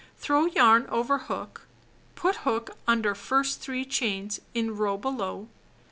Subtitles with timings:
[0.17, 1.67] Throw yarn over hook.
[2.15, 5.47] Put hook under first 3 chains, in row below.